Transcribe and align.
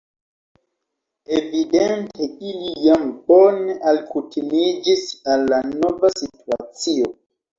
Evidente 1.39 2.29
ili 2.51 2.71
jam 2.85 3.03
bone 3.27 3.75
alkutimiĝis 3.91 5.05
al 5.35 5.47
la 5.53 5.61
nova 5.75 6.11
situacio. 6.23 7.13